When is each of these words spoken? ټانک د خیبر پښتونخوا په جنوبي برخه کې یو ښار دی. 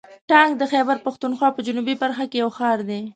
ټانک 0.29 0.51
د 0.57 0.63
خیبر 0.71 0.95
پښتونخوا 1.05 1.49
په 1.53 1.61
جنوبي 1.67 1.95
برخه 2.03 2.25
کې 2.31 2.37
یو 2.43 2.49
ښار 2.57 2.77
دی. 2.89 3.01